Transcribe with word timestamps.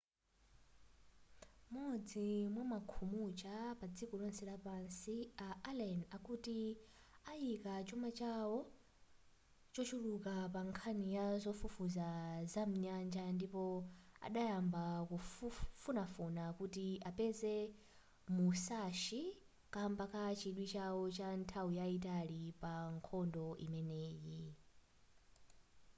m'modzi 1.71 2.27
mwamakhumucha 2.53 3.55
padziko 3.79 4.13
lonse 4.21 4.43
lapansi 4.51 5.15
a 5.47 5.47
allen 5.69 5.99
akuti 6.15 6.59
ayika 7.31 7.73
chuma 7.87 8.09
chawo 8.19 8.57
chochuluka 9.73 10.33
pa 10.53 10.61
nkhani 10.67 11.05
yazofufuza 11.17 12.07
zamnyanja 12.53 13.23
ndipo 13.37 13.63
adayamba 14.27 14.83
kufunafuna 15.09 16.43
kuti 16.59 16.87
apeze 17.09 17.55
musashi 18.35 19.21
kamba 19.73 20.05
ka 20.13 20.23
chidwi 20.39 20.65
chawo 20.73 21.01
cha 21.15 21.29
nthawi 21.39 21.73
yaitali 21.79 22.41
pa 22.61 22.71
nkhondo 22.95 23.45
imeneyi 23.65 24.39